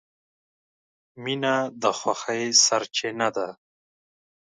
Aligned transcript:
•مینه 1.23 1.55
د 1.81 1.83
خوښۍ 1.99 2.43
سرچینه 2.65 3.27
ده. 3.35 3.47